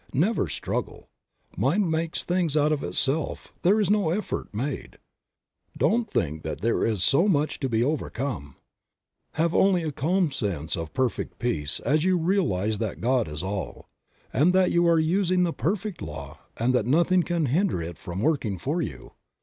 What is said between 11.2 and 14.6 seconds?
peace as you realize that God is all, and